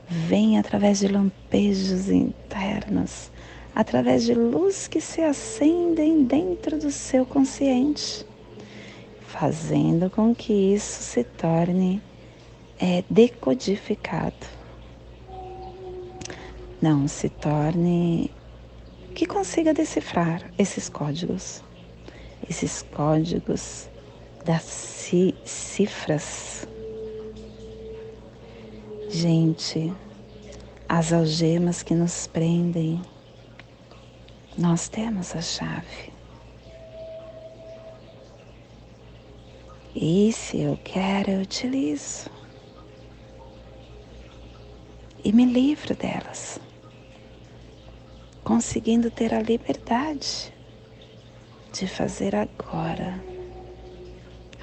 vem 0.06 0.58
através 0.58 0.98
de 0.98 1.08
lampejos 1.08 2.10
internos, 2.10 3.30
através 3.74 4.24
de 4.24 4.34
luz 4.34 4.86
que 4.86 5.00
se 5.00 5.22
acendem 5.22 6.24
dentro 6.24 6.78
do 6.78 6.90
seu 6.90 7.24
consciente, 7.24 8.26
fazendo 9.20 10.10
com 10.10 10.34
que 10.34 10.52
isso 10.52 11.02
se 11.02 11.24
torne 11.24 12.02
é, 12.78 13.02
decodificado. 13.08 14.46
Não 16.82 17.08
se 17.08 17.30
torne 17.30 18.30
que 19.14 19.24
consiga 19.24 19.72
decifrar 19.72 20.52
esses 20.58 20.90
códigos, 20.90 21.64
esses 22.46 22.82
códigos 22.82 23.88
das 24.44 24.62
cifras 25.44 26.68
Gente, 29.08 29.92
as 30.88 31.12
algemas 31.12 31.82
que 31.82 31.94
nos 31.94 32.26
prendem, 32.26 33.00
nós 34.58 34.88
temos 34.88 35.34
a 35.34 35.40
chave. 35.40 36.12
E 39.94 40.32
se 40.32 40.60
eu 40.60 40.76
quero, 40.82 41.30
eu 41.30 41.40
utilizo. 41.40 42.28
E 45.24 45.32
me 45.32 45.44
livro 45.44 45.94
delas, 45.94 46.60
conseguindo 48.44 49.10
ter 49.10 49.32
a 49.32 49.40
liberdade 49.40 50.52
de 51.72 51.86
fazer 51.86 52.34
agora 52.34 53.22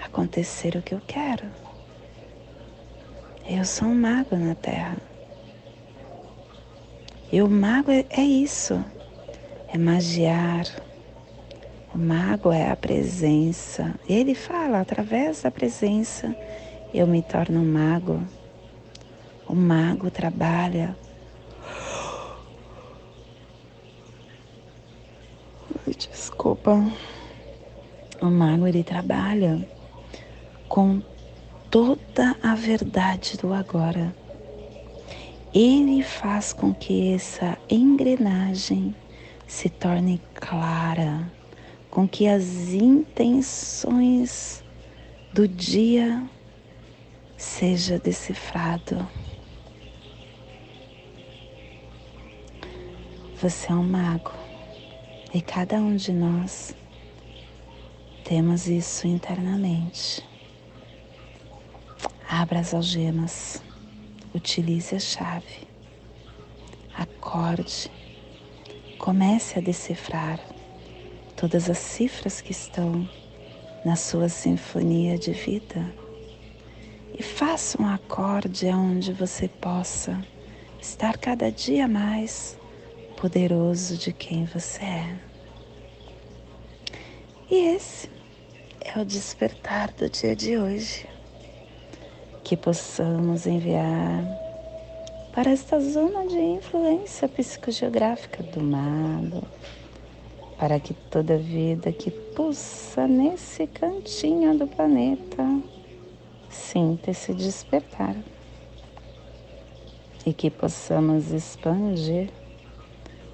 acontecer 0.04 0.76
o 0.76 0.82
que 0.82 0.94
eu 0.94 1.02
quero. 1.08 1.63
Eu 3.46 3.66
sou 3.66 3.90
um 3.90 3.96
mago 3.96 4.38
na 4.38 4.56
Terra. 4.56 4.96
E 7.30 7.42
o 7.42 7.50
mago 7.50 7.92
é, 7.92 8.06
é 8.10 8.22
isso, 8.22 8.82
é 9.68 9.78
magiar. 9.78 10.66
O 11.94 11.98
mago 11.98 12.54
é 12.54 12.72
a 12.72 12.76
presença. 12.76 13.96
Ele 14.08 14.34
fala, 14.34 14.80
através 14.80 15.42
da 15.42 15.52
presença, 15.52 16.34
eu 16.94 17.06
me 17.06 17.22
torno 17.22 17.60
um 17.60 17.66
mago. 17.66 18.24
O 19.46 19.54
mago 19.54 20.10
trabalha. 20.10 20.96
Desculpa. 25.86 26.82
O 28.22 28.28
mago 28.28 28.66
ele 28.68 28.86
trabalha 28.86 29.68
com 30.70 31.02
toda 31.74 32.38
a 32.44 32.54
verdade 32.54 33.36
do 33.36 33.52
agora. 33.52 34.16
ele 35.52 36.04
faz 36.04 36.54
com 36.54 36.72
que 36.72 37.12
essa 37.16 37.58
engrenagem 37.68 38.96
se 39.48 39.70
torne 39.70 40.22
clara, 40.36 41.32
com 41.90 42.08
que 42.08 42.28
as 42.28 42.74
intenções 42.74 44.64
do 45.34 45.48
dia 45.48 46.24
seja 47.38 47.98
decifrado. 47.98 49.10
Você 53.42 53.72
é 53.72 53.76
um 53.76 53.84
mago 53.84 54.32
e 55.34 55.42
cada 55.42 55.78
um 55.78 55.96
de 55.96 56.14
nós 56.14 56.76
temos 58.24 58.68
isso 58.68 59.08
internamente. 59.08 60.33
Abra 62.36 62.62
as 62.62 62.74
algemas, 62.74 63.64
utilize 64.34 64.96
a 64.96 65.00
chave, 65.00 65.68
acorde, 66.98 67.92
comece 68.98 69.60
a 69.60 69.62
decifrar 69.62 70.40
todas 71.36 71.70
as 71.70 71.78
cifras 71.78 72.42
que 72.42 72.52
estão 72.52 73.08
na 73.86 73.96
sua 73.96 74.30
sinfonia 74.30 75.16
de 75.16 75.32
vida 75.32 75.94
e 77.14 77.22
faça 77.22 77.80
um 77.80 77.86
acorde 77.86 78.66
onde 78.66 79.14
você 79.14 79.48
possa 79.48 80.20
estar 80.82 81.20
cada 81.20 81.52
dia 81.52 81.88
mais 81.88 82.58
poderoso 83.16 83.96
de 83.96 84.12
quem 84.12 84.46
você 84.46 84.84
é. 84.84 85.20
E 87.52 87.76
esse 87.76 88.10
é 88.82 89.00
o 89.00 89.06
despertar 89.06 89.92
do 89.92 90.10
dia 90.10 90.36
de 90.36 90.58
hoje. 90.58 91.13
Que 92.44 92.58
possamos 92.58 93.48
enviar 93.48 94.24
para 95.34 95.52
esta 95.52 95.80
zona 95.80 96.28
de 96.28 96.40
influência 96.40 97.28
psicogeográfica 97.28 98.44
do 98.44 98.62
mago, 98.62 99.44
para 100.60 100.80
que 100.80 100.94
toda 100.94 101.38
vida 101.38 101.92
que 101.92 102.12
pulsa 102.12 103.08
nesse 103.08 103.66
cantinho 103.68 104.58
do 104.58 104.68
planeta 104.68 105.44
sinta 106.50 107.12
esse 107.12 107.34
despertar 107.34 108.16
e 110.26 110.34
que 110.34 110.50
possamos 110.50 111.32
expandir 111.32 112.30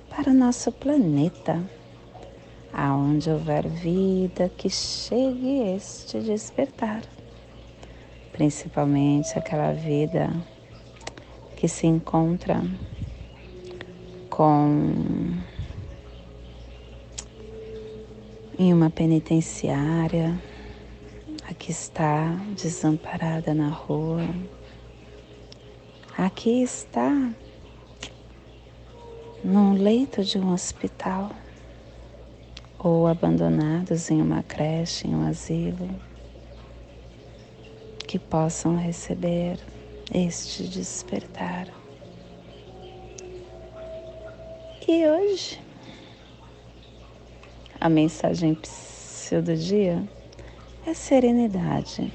para 0.10 0.32
o 0.32 0.34
nosso 0.34 0.72
planeta, 0.72 1.62
aonde 2.74 3.30
houver 3.30 3.67
vida 3.67 4.50
que 4.58 4.69
chegue 4.69 5.76
este 5.76 6.19
despertar, 6.19 7.04
principalmente 8.39 9.38
aquela 9.38 9.73
vida 9.73 10.32
que 11.58 11.67
se 11.67 11.86
encontra 11.86 12.63
com 14.30 14.93
em 18.58 18.73
uma 18.73 18.89
penitenciária, 18.89 20.41
aqui 21.49 21.71
está 21.71 22.30
desamparada 22.56 23.54
na 23.54 23.67
rua, 23.67 24.25
aqui 26.17 26.63
está 26.63 27.34
num 29.43 29.73
leito 29.73 30.23
de 30.23 30.39
um 30.39 30.54
hospital 30.54 31.30
ou 32.78 33.06
abandonados 33.06 34.10
em 34.10 34.21
uma 34.21 34.41
creche, 34.41 35.10
em 35.10 35.13
um 35.13 35.28
asilo, 35.28 35.89
que 38.10 38.17
possam 38.17 38.76
receber 38.76 39.60
este 40.12 40.67
despertar. 40.67 41.67
E 44.88 45.08
hoje, 45.08 45.62
a 47.80 47.88
mensagem 47.88 48.58
do 49.43 49.56
dia 49.56 50.04
é 50.88 50.93
serenidade. 50.95 52.12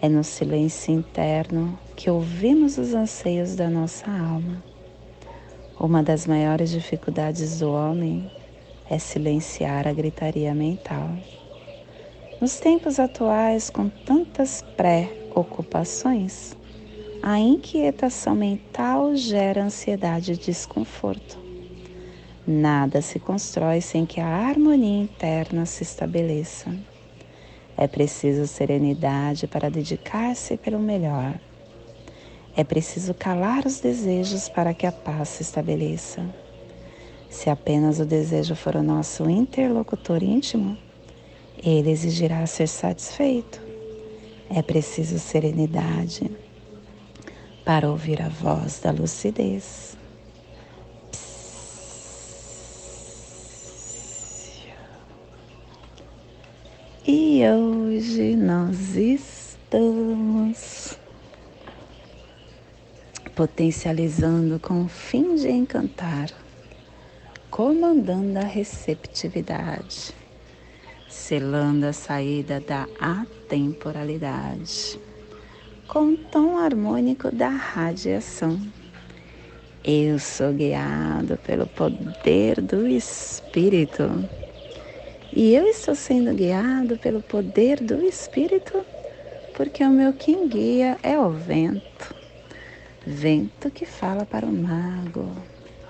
É 0.00 0.08
no 0.08 0.22
silêncio 0.22 0.94
interno 0.94 1.76
que 1.96 2.08
ouvimos 2.08 2.78
os 2.78 2.94
anseios 2.94 3.56
da 3.56 3.68
nossa 3.68 4.08
alma 4.08 4.62
uma 5.80 6.00
das 6.00 6.28
maiores 6.28 6.70
dificuldades 6.70 7.58
do 7.58 7.72
homem 7.72 8.30
é 8.88 9.00
silenciar 9.00 9.88
a 9.88 9.92
gritaria 9.92 10.54
mental. 10.54 11.10
Nos 12.42 12.60
tempos 12.60 12.98
atuais, 13.00 13.70
com 13.70 13.88
tantas 13.88 14.62
pré-ocupações, 14.76 16.54
a 17.22 17.38
inquietação 17.38 18.34
mental 18.34 19.16
gera 19.16 19.62
ansiedade 19.62 20.32
e 20.32 20.36
desconforto. 20.36 21.38
Nada 22.46 23.00
se 23.00 23.20
constrói 23.20 23.80
sem 23.80 24.04
que 24.04 24.20
a 24.20 24.26
harmonia 24.26 25.04
interna 25.04 25.64
se 25.64 25.84
estabeleça. 25.84 26.76
É 27.76 27.86
preciso 27.86 28.46
serenidade 28.46 29.46
para 29.46 29.70
dedicar-se 29.70 30.58
pelo 30.58 30.80
melhor 30.80 31.38
é 32.54 32.62
preciso 32.62 33.14
calar 33.14 33.64
os 33.64 33.80
desejos 33.80 34.46
para 34.46 34.74
que 34.74 34.86
a 34.86 34.92
paz 34.92 35.30
se 35.30 35.42
estabeleça. 35.42 36.22
Se 37.30 37.48
apenas 37.48 37.98
o 37.98 38.04
desejo 38.04 38.54
for 38.54 38.76
o 38.76 38.82
nosso 38.82 39.28
interlocutor 39.30 40.22
íntimo, 40.22 40.76
ele 41.56 41.90
exigirá 41.90 42.46
ser 42.46 42.68
satisfeito. 42.68 43.60
É 44.48 44.62
preciso 44.62 45.18
serenidade 45.18 46.30
para 47.64 47.90
ouvir 47.90 48.20
a 48.20 48.28
voz 48.28 48.80
da 48.80 48.90
lucidez. 48.90 49.96
E 57.04 57.42
hoje 57.48 58.36
nós 58.36 58.94
estamos 58.94 60.96
potencializando 63.34 64.60
com 64.60 64.84
o 64.84 64.88
fim 64.88 65.34
de 65.34 65.50
encantar, 65.50 66.30
comandando 67.50 68.38
a 68.38 68.44
receptividade, 68.44 70.14
selando 71.12 71.86
a 71.86 71.92
saída 71.92 72.58
da 72.58 72.88
atemporalidade, 72.98 74.98
com 75.86 76.14
o 76.14 76.16
tom 76.16 76.56
harmônico 76.56 77.30
da 77.30 77.50
radiação. 77.50 78.58
Eu 79.84 80.18
sou 80.18 80.54
guiado 80.54 81.36
pelo 81.38 81.66
poder 81.66 82.62
do 82.62 82.88
Espírito. 82.88 84.26
E 85.34 85.54
eu 85.54 85.66
estou 85.66 85.94
sendo 85.94 86.34
guiado 86.34 86.96
pelo 86.96 87.20
poder 87.20 87.78
do 87.80 88.02
Espírito, 88.02 88.82
porque 89.54 89.84
o 89.84 89.90
meu 89.90 90.14
quem 90.14 90.48
guia 90.48 90.96
é 91.02 91.18
o 91.18 91.28
vento. 91.28 92.14
Vento 93.06 93.70
que 93.70 93.84
fala 93.84 94.24
para 94.24 94.46
o 94.46 94.52
mago. 94.52 95.30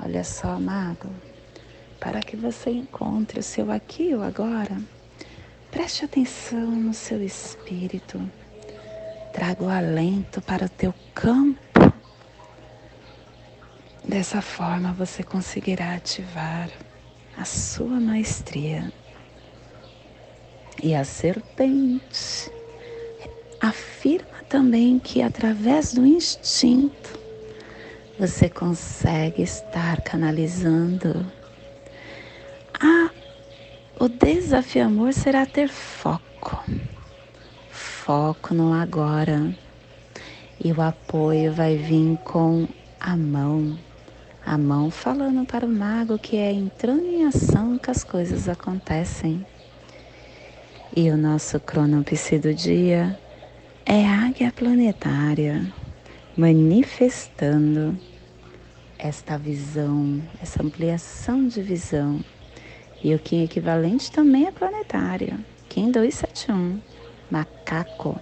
Olha 0.04 0.24
só, 0.24 0.58
mago, 0.58 1.10
para 2.00 2.18
que 2.20 2.36
você 2.36 2.70
encontre 2.70 3.38
o 3.38 3.42
seu 3.42 3.70
aqui 3.70 4.08
e 4.08 4.16
o 4.16 4.22
agora, 4.22 4.76
preste 5.72 6.04
atenção 6.04 6.70
no 6.70 6.92
seu 6.92 7.24
espírito. 7.24 8.20
Traga 9.32 9.64
o 9.64 9.68
alento 9.68 10.42
para 10.42 10.66
o 10.66 10.68
teu 10.68 10.94
campo. 11.14 11.58
Dessa 14.04 14.42
forma 14.42 14.92
você 14.92 15.22
conseguirá 15.22 15.94
ativar 15.94 16.68
a 17.36 17.44
sua 17.46 17.98
maestria. 17.98 18.92
E 20.82 20.94
a 20.94 21.04
serpente 21.04 22.52
afirma 23.58 24.42
também 24.48 24.98
que 24.98 25.22
através 25.22 25.94
do 25.94 26.04
instinto 26.04 27.18
você 28.18 28.50
consegue 28.50 29.42
estar 29.42 30.02
canalizando. 30.02 31.41
O 34.02 34.08
desafio 34.08 34.86
amor 34.86 35.12
será 35.12 35.46
ter 35.46 35.68
foco. 35.68 36.60
Foco 37.70 38.52
no 38.52 38.72
agora. 38.72 39.56
E 40.58 40.72
o 40.72 40.82
apoio 40.82 41.52
vai 41.52 41.76
vir 41.76 42.18
com 42.24 42.66
a 42.98 43.16
mão. 43.16 43.78
A 44.44 44.58
mão 44.58 44.90
falando 44.90 45.46
para 45.46 45.64
o 45.64 45.68
mago 45.68 46.18
que 46.18 46.36
é 46.36 46.50
entrando 46.50 47.06
em 47.06 47.26
ação 47.26 47.78
que 47.78 47.92
as 47.92 48.02
coisas 48.02 48.48
acontecem. 48.48 49.46
E 50.96 51.08
o 51.08 51.16
nosso 51.16 51.60
cronopsi 51.60 52.40
do 52.40 52.52
dia 52.52 53.16
é 53.86 54.04
águia 54.04 54.50
planetária 54.50 55.72
manifestando 56.36 57.96
esta 58.98 59.38
visão, 59.38 60.20
essa 60.42 60.60
ampliação 60.60 61.46
de 61.46 61.62
visão. 61.62 62.18
E 63.04 63.14
o 63.14 63.18
Kim 63.18 63.42
equivalente 63.42 64.12
também 64.12 64.46
é 64.46 64.52
planetário. 64.52 65.38
Kim 65.68 65.90
271, 65.90 66.80
macaco, 67.30 68.20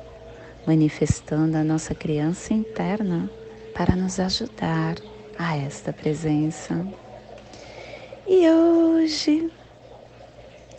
manifestando 0.67 1.57
a 1.57 1.65
nossa 1.65 1.95
criança 1.95 2.55
interna, 2.55 3.31
para 3.75 3.95
nos 3.95 4.19
ajudar 4.19 4.97
a 5.39 5.57
esta 5.57 5.93
presença. 5.93 6.87
E 8.27 8.49
hoje 8.49 9.51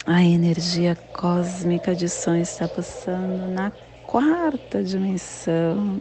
a 0.06 0.24
energia 0.24 0.96
cósmica 1.14 1.94
de 1.96 2.10
som 2.10 2.36
está 2.36 2.68
passando 2.68 3.52
na 3.52 3.72
quarta 4.08 4.84
dimensão, 4.84 6.00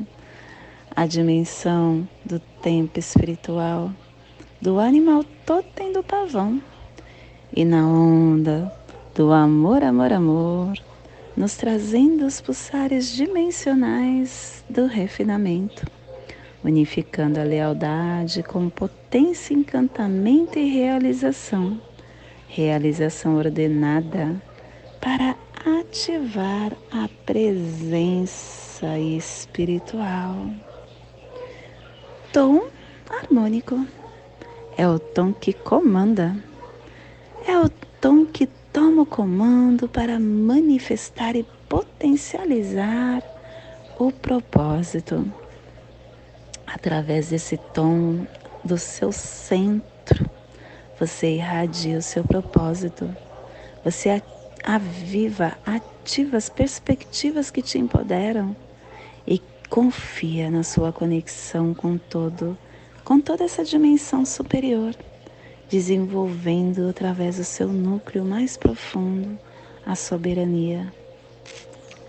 a 0.96 1.06
dimensão 1.06 2.08
do 2.24 2.40
tempo 2.62 2.98
espiritual, 2.98 3.90
do 4.60 4.78
animal 4.78 5.22
totem 5.44 5.92
do 5.92 6.02
pavão, 6.02 6.62
e 7.54 7.64
na 7.64 7.86
onda 7.86 8.72
do 9.14 9.32
amor, 9.32 9.82
amor, 9.82 10.12
amor, 10.12 10.72
nos 11.36 11.56
trazendo 11.56 12.26
os 12.26 12.40
pulsares 12.40 13.12
dimensionais 13.12 14.64
do 14.68 14.86
refinamento, 14.86 15.86
unificando 16.64 17.40
a 17.40 17.44
lealdade 17.44 18.42
com 18.42 18.68
potência, 18.68 19.54
encantamento 19.54 20.58
e 20.58 20.70
realização. 20.70 21.80
Realização 22.48 23.36
ordenada 23.36 24.40
para 25.00 25.36
ativar 25.64 26.72
a 26.90 27.08
presença 27.24 28.98
espiritual. 28.98 30.50
Tom 32.32 32.66
harmônico 33.08 33.86
é 34.76 34.88
o 34.88 34.98
tom 34.98 35.32
que 35.32 35.52
comanda, 35.52 36.36
é 37.46 37.58
o 37.58 37.68
tom 38.00 38.26
que 38.26 38.46
toma 38.72 39.02
o 39.02 39.06
comando 39.06 39.88
para 39.88 40.18
manifestar 40.18 41.36
e 41.36 41.44
potencializar 41.68 43.22
o 43.98 44.12
propósito. 44.12 45.30
Através 46.66 47.30
desse 47.30 47.56
tom 47.56 48.26
do 48.64 48.78
seu 48.78 49.10
centro, 49.10 50.30
você 50.98 51.36
irradia 51.36 51.98
o 51.98 52.02
seu 52.02 52.22
propósito, 52.22 53.14
você 53.84 54.22
aviva, 54.62 55.56
ativa 55.64 56.36
as 56.36 56.48
perspectivas 56.48 57.50
que 57.50 57.62
te 57.62 57.78
empoderam 57.78 58.54
e 59.26 59.40
confia 59.68 60.50
na 60.50 60.62
sua 60.62 60.92
conexão 60.92 61.74
com 61.74 61.96
todo, 61.96 62.56
com 63.04 63.20
toda 63.20 63.44
essa 63.44 63.64
dimensão 63.64 64.24
superior 64.24 64.94
desenvolvendo 65.70 66.88
através 66.88 67.36
do 67.36 67.44
seu 67.44 67.68
núcleo 67.68 68.24
mais 68.24 68.56
profundo 68.56 69.38
a 69.86 69.94
soberania, 69.94 70.92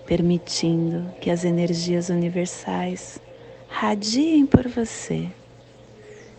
permitindo 0.07 1.13
que 1.21 1.29
as 1.29 1.45
energias 1.45 2.09
universais 2.09 3.19
radiem 3.69 4.47
por 4.47 4.67
você, 4.67 5.29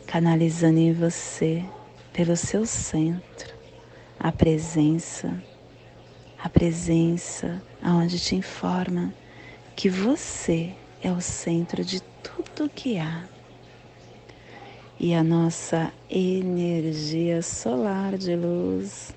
canalizando 0.05 0.79
em 0.79 0.93
você, 0.93 1.65
pelo 2.13 2.37
seu 2.37 2.67
centro, 2.67 3.55
a 4.19 4.33
presença, 4.33 5.33
a 6.43 6.49
presença 6.49 7.63
aonde 7.81 8.19
te 8.19 8.35
informa 8.35 9.15
que 9.77 9.89
você 9.89 10.75
é 11.01 11.11
o 11.11 11.21
centro 11.21 11.85
de 11.85 12.03
tudo 12.23 12.69
que 12.69 12.99
há 12.99 13.25
e 15.03 15.15
a 15.15 15.25
nossa 15.25 15.93
energia 16.09 17.43
solar 17.43 18.17
de 18.17 18.37
luz 18.37 19.13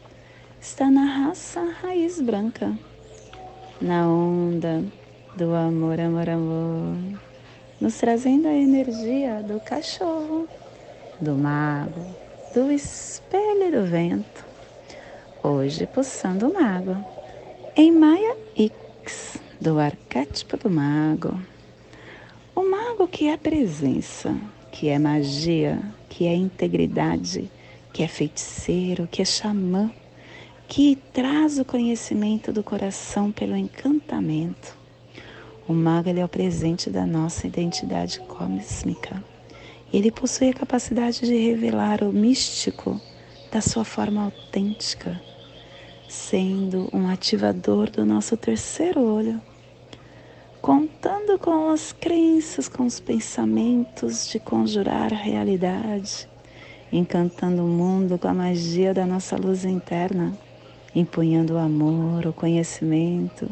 está 0.59 0.89
na 0.89 1.05
raça 1.05 1.61
raiz 1.79 2.19
branca, 2.19 2.75
na 3.79 4.07
onda 4.07 4.83
do 5.37 5.53
amor, 5.53 5.99
amor, 5.99 6.27
amor, 6.27 6.97
nos 7.79 7.99
trazendo 7.99 8.47
a 8.47 8.53
energia 8.55 9.43
do 9.43 9.59
cachorro, 9.59 10.49
do 11.21 11.35
mago, 11.35 12.03
do 12.55 12.71
espelho 12.71 13.67
e 13.67 13.71
do 13.71 13.85
vento. 13.85 14.43
Hoje 15.43 15.85
pulsando 15.85 16.49
o 16.49 16.53
mago, 16.53 16.97
em 17.75 17.91
Maia 17.91 18.35
X, 18.57 19.37
do 19.61 19.77
arquétipo 19.77 20.57
do 20.57 20.67
mago. 20.67 21.39
O 22.55 22.67
mago 22.67 23.07
que 23.07 23.27
é 23.27 23.37
presença, 23.37 24.35
que 24.75 24.89
é 24.89 24.99
magia, 24.99 25.81
que 26.09 26.27
é 26.27 26.35
integridade, 26.35 27.49
que 27.93 28.03
é 28.03 28.09
feiticeiro, 28.09 29.07
que 29.09 29.21
é 29.21 29.25
xamã, 29.25 29.89
que 30.67 30.97
traz 31.13 31.57
o 31.57 31.63
conhecimento 31.63 32.51
do 32.51 32.61
coração 32.61 33.31
pelo 33.31 33.55
encantamento. 33.55 34.77
O 35.65 35.71
mago 35.71 36.09
é 36.09 36.25
o 36.25 36.27
presente 36.27 36.89
da 36.89 37.05
nossa 37.05 37.47
identidade 37.47 38.19
cósmica. 38.27 39.23
Ele 39.93 40.11
possui 40.11 40.49
a 40.49 40.53
capacidade 40.53 41.21
de 41.21 41.37
revelar 41.37 42.03
o 42.03 42.11
místico 42.11 42.99
da 43.49 43.61
sua 43.61 43.85
forma 43.85 44.25
autêntica, 44.25 45.21
sendo 46.09 46.89
um 46.91 47.07
ativador 47.07 47.89
do 47.89 48.05
nosso 48.05 48.35
terceiro 48.35 49.01
olho 49.01 49.41
contando 50.65 51.37
com 51.37 51.69
as 51.69 51.93
crenças, 51.93 52.67
com 52.67 52.87
os 52.87 52.99
pensamentos 52.99 54.27
de 54.27 54.39
conjurar 54.39 55.13
a 55.13 55.15
realidade, 55.15 56.27
encantando 56.91 57.63
o 57.63 57.67
mundo 57.67 58.17
com 58.17 58.27
a 58.27 58.33
magia 58.33 58.91
da 58.91 59.05
nossa 59.05 59.35
luz 59.35 59.63
interna, 59.63 60.35
empunhando 60.95 61.53
o 61.53 61.59
amor, 61.59 62.25
o 62.25 62.33
conhecimento, 62.33 63.47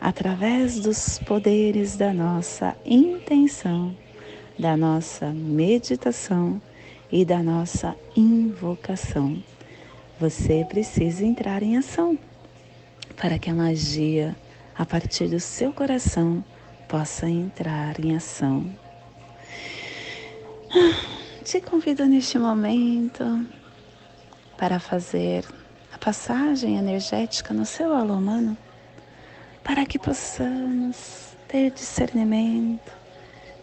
através 0.00 0.80
dos 0.80 1.20
poderes 1.20 1.96
da 1.96 2.12
nossa 2.12 2.76
intenção, 2.84 3.94
da 4.58 4.76
nossa 4.76 5.26
meditação 5.26 6.60
e 7.12 7.24
da 7.24 7.40
nossa 7.40 7.94
invocação. 8.16 9.40
Você 10.18 10.66
precisa 10.68 11.24
entrar 11.24 11.62
em 11.62 11.76
ação 11.76 12.18
para 13.16 13.38
que 13.38 13.48
a 13.48 13.54
magia 13.54 14.36
a 14.78 14.86
partir 14.86 15.26
do 15.26 15.40
seu 15.40 15.72
coração, 15.72 16.44
possa 16.86 17.28
entrar 17.28 17.98
em 17.98 18.14
ação. 18.14 18.64
Te 21.44 21.60
convido 21.60 22.06
neste 22.06 22.38
momento 22.38 23.44
para 24.56 24.78
fazer 24.78 25.44
a 25.92 25.98
passagem 25.98 26.76
energética 26.76 27.52
no 27.52 27.66
seu 27.66 27.92
alô 27.92 28.14
humano, 28.14 28.56
para 29.64 29.84
que 29.84 29.98
possamos 29.98 31.36
ter 31.48 31.72
discernimento 31.72 32.92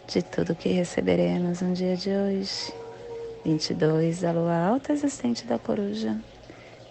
de 0.06 0.22
tudo 0.22 0.54
que 0.54 0.68
receberemos 0.68 1.62
no 1.62 1.72
dia 1.72 1.96
de 1.96 2.10
hoje. 2.10 2.74
22 3.42 4.20
da 4.20 4.32
lua 4.32 4.56
alta 4.56 4.92
existente 4.92 5.46
da 5.46 5.58
coruja, 5.58 6.20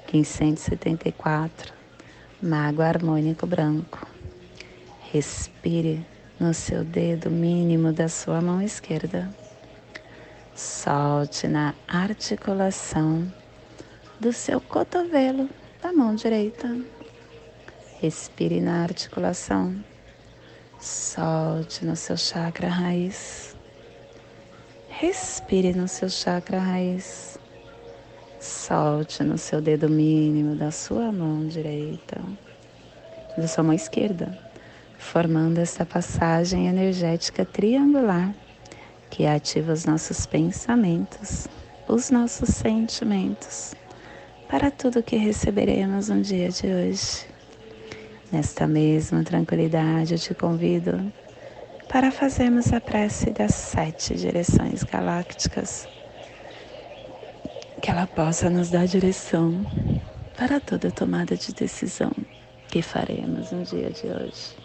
574, 0.08 1.74
mago 2.42 2.82
harmônico 2.82 3.46
branco. 3.46 4.15
Respire 5.16 6.06
no 6.38 6.54
seu 6.54 6.84
dedo 6.84 7.32
mínimo 7.32 7.94
da 7.94 8.10
sua 8.10 8.42
mão 8.42 8.62
esquerda. 8.62 9.34
Solte 10.54 11.48
na 11.48 11.74
articulação 11.88 13.26
do 14.20 14.34
seu 14.34 14.60
cotovelo 14.60 15.50
da 15.82 15.94
mão 15.94 16.16
direita. 16.16 16.68
Respire 18.02 18.60
na 18.60 18.84
articulação. 18.84 19.82
Solte 20.82 21.86
no 21.86 21.96
seu 21.96 22.18
chakra 22.18 22.68
raiz. 22.68 23.56
Respire 24.90 25.72
no 25.72 25.88
seu 25.88 26.10
chakra 26.10 26.60
raiz. 26.60 27.40
Solte 28.42 29.24
no 29.24 29.38
seu 29.38 29.62
dedo 29.62 29.88
mínimo 29.88 30.58
da 30.58 30.72
sua 30.72 31.10
mão 31.10 31.48
direita, 31.48 32.22
da 33.38 33.48
sua 33.48 33.64
mão 33.64 33.74
esquerda 33.74 34.45
formando 35.06 35.60
esta 35.60 35.86
passagem 35.86 36.68
energética 36.68 37.46
triangular 37.46 38.34
que 39.10 39.26
ativa 39.26 39.72
os 39.72 39.86
nossos 39.86 40.26
pensamentos, 40.26 41.48
os 41.88 42.10
nossos 42.10 42.50
sentimentos, 42.50 43.76
para 44.50 44.72
tudo 44.72 45.04
que 45.04 45.16
receberemos 45.16 46.10
no 46.10 46.22
dia 46.22 46.50
de 46.50 46.68
hoje. 46.68 47.28
Nesta 48.32 48.68
mesma 48.68 49.24
tranquilidade, 49.24 50.16
eu 50.16 50.20
te 50.20 50.34
convido 50.34 51.14
para 51.88 52.12
fazermos 52.12 52.74
a 52.74 52.82
prece 52.82 53.30
das 53.30 53.54
sete 53.54 54.16
direções 54.16 54.84
galácticas, 54.84 55.88
que 57.80 57.92
ela 57.92 58.08
possa 58.08 58.50
nos 58.50 58.72
dar 58.72 58.88
direção 58.88 59.66
para 60.36 60.60
toda 60.60 60.92
tomada 60.92 61.38
de 61.38 61.54
decisão 61.54 62.12
que 62.68 62.82
faremos 62.82 63.52
no 63.52 63.64
dia 63.64 63.92
de 63.92 64.08
hoje 64.08 64.65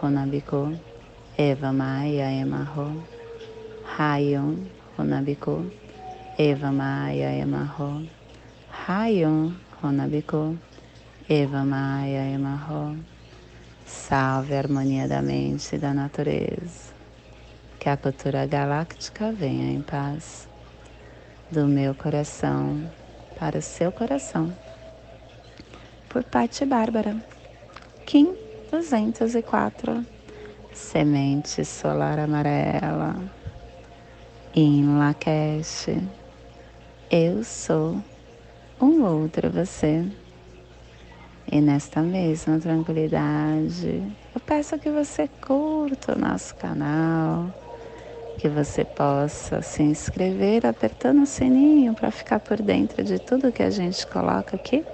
Runabiku. 0.00 0.78
Eva 1.38 1.72
Maia 1.72 2.30
Emarro. 2.30 3.02
Rayon 3.96 4.68
Runabiku. 4.98 5.70
Eva 6.38 6.70
Maia 6.70 7.32
Emarro. 7.32 8.06
Rayon 8.86 9.56
Runabiku. 9.82 10.58
Eva 11.28 11.64
Maia 11.64 12.28
Emarro. 12.30 12.96
Salve 13.86 14.54
a 14.54 14.58
harmonia 14.58 15.08
da 15.08 15.22
mente 15.22 15.76
e 15.76 15.78
da 15.78 15.94
natureza 15.94 16.92
que 17.78 17.88
a 17.88 17.96
cultura 17.96 18.46
galáctica 18.46 19.32
venha 19.32 19.70
em 19.72 19.80
paz 19.80 20.48
do 21.50 21.66
meu 21.66 21.94
coração 21.94 22.90
para 23.38 23.58
o 23.58 23.62
seu 23.62 23.92
coração. 23.92 24.52
Por 26.08 26.24
Patti 26.24 26.64
Bárbara, 26.66 27.16
Kim 28.04 28.45
204, 28.70 30.04
Semente 30.72 31.64
Solar 31.64 32.18
Amarela, 32.18 33.16
em 34.54 34.98
Lakesh, 34.98 35.88
eu 37.10 37.44
sou 37.44 38.02
um 38.80 39.04
outro 39.04 39.50
você. 39.50 40.04
E 41.50 41.60
nesta 41.60 42.02
mesma 42.02 42.58
tranquilidade, 42.58 44.02
eu 44.34 44.40
peço 44.40 44.76
que 44.78 44.90
você 44.90 45.28
curta 45.40 46.16
o 46.16 46.18
nosso 46.18 46.54
canal 46.56 47.46
que 48.38 48.48
você 48.48 48.84
possa 48.84 49.62
se 49.62 49.82
inscrever 49.82 50.66
apertando 50.66 51.22
o 51.22 51.26
sininho 51.26 51.94
para 51.94 52.10
ficar 52.10 52.40
por 52.40 52.60
dentro 52.60 53.02
de 53.02 53.18
tudo 53.18 53.52
que 53.52 53.62
a 53.62 53.70
gente 53.70 54.06
coloca 54.06 54.56
aqui. 54.56 54.84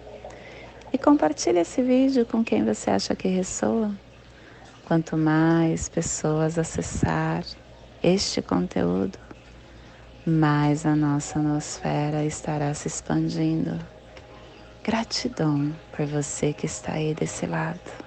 E 0.93 0.99
compartilhe 0.99 1.59
esse 1.59 1.81
vídeo 1.83 2.27
com 2.27 2.45
quem 2.45 2.65
você 2.65 2.91
acha 2.91 3.17
que 3.17 3.27
ressoa. 3.27 3.91
Quanto 4.85 5.17
mais 5.17 5.89
pessoas 5.89 6.59
acessar 6.59 7.45
este 8.03 8.43
conteúdo, 8.43 9.19
mais 10.27 10.85
a 10.85 10.95
nossa 10.95 11.39
nosfera 11.39 12.25
estará 12.25 12.75
se 12.75 12.89
expandindo. 12.89 13.79
Gratidão 14.85 15.75
por 15.97 16.05
você 16.05 16.53
que 16.53 16.67
está 16.67 16.93
aí 16.93 17.15
desse 17.15 17.47
lado. 17.47 18.02